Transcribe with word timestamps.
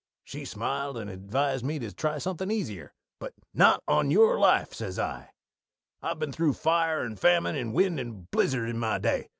She 0.23 0.45
smiled 0.45 0.97
and 0.97 1.11
advised 1.11 1.63
me 1.63 1.77
to 1.77 1.93
try 1.93 2.17
something 2.17 2.49
easier; 2.49 2.91
but, 3.19 3.35
'Not 3.53 3.83
on 3.87 4.09
your 4.09 4.39
life!' 4.39 4.73
says 4.73 4.97
I. 4.97 5.29
'I've 6.01 6.17
been 6.17 6.31
through 6.31 6.53
fire 6.53 7.03
and 7.03 7.19
famine 7.19 7.55
and 7.55 7.71
wind 7.71 7.99
and 7.99 8.31
blizzard 8.31 8.67
in 8.67 8.79
my 8.79 8.97
day. 8.97 9.29